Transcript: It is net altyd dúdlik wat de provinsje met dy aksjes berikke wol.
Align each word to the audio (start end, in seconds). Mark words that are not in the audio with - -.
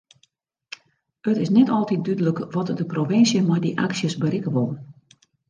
It 1.31 1.37
is 1.43 1.51
net 1.57 1.69
altyd 1.77 2.01
dúdlik 2.07 2.39
wat 2.57 2.73
de 2.81 2.87
provinsje 2.95 3.39
met 3.51 3.63
dy 3.67 3.71
aksjes 3.85 4.19
berikke 4.25 4.51
wol. 4.59 4.69